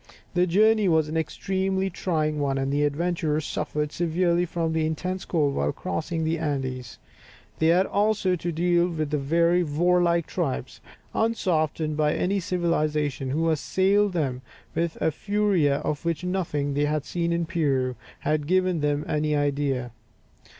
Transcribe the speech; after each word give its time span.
The 0.33 0.47
journey 0.47 0.87
was 0.89 1.07
an 1.09 1.15
extremely 1.15 1.91
trying 1.91 2.39
one, 2.39 2.57
and 2.57 2.73
the 2.73 2.85
adventurers 2.85 3.45
suffered 3.45 3.91
severely 3.91 4.47
from 4.47 4.75
intense 4.75 5.25
cold 5.25 5.53
whilst 5.53 5.75
crossing 5.75 6.23
the 6.23 6.39
Andes; 6.39 6.97
they 7.59 7.67
had 7.67 7.85
also 7.85 8.35
to 8.35 8.51
deal 8.51 8.87
with 8.89 9.11
very 9.11 9.61
warlike 9.63 10.25
tribes, 10.25 10.81
unsoftened 11.13 11.97
by 11.97 12.15
any 12.15 12.39
civilization, 12.39 13.29
who 13.29 13.51
assailed 13.51 14.13
them 14.13 14.41
with 14.73 14.99
a 14.99 15.11
furia 15.11 15.75
of 15.81 16.03
which 16.03 16.23
nothing 16.23 16.73
they 16.73 16.85
had 16.85 17.05
seen 17.05 17.31
in 17.31 17.45
Peru 17.45 17.95
had 18.21 18.47
given 18.47 18.81
them 18.81 19.05
any 19.07 19.35
idea. 19.35 19.91